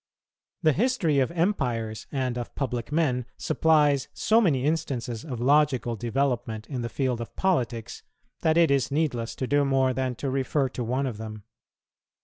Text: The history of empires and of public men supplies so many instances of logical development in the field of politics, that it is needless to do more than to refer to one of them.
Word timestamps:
The 0.63 0.73
history 0.73 1.19
of 1.19 1.29
empires 1.29 2.07
and 2.11 2.35
of 2.35 2.55
public 2.55 2.91
men 2.91 3.27
supplies 3.37 4.07
so 4.15 4.41
many 4.41 4.63
instances 4.65 5.23
of 5.23 5.39
logical 5.39 5.95
development 5.95 6.65
in 6.65 6.81
the 6.81 6.89
field 6.89 7.21
of 7.21 7.35
politics, 7.35 8.01
that 8.41 8.57
it 8.57 8.71
is 8.71 8.89
needless 8.89 9.35
to 9.35 9.45
do 9.45 9.63
more 9.63 9.93
than 9.93 10.15
to 10.15 10.31
refer 10.31 10.69
to 10.69 10.83
one 10.83 11.05
of 11.05 11.17
them. 11.17 11.43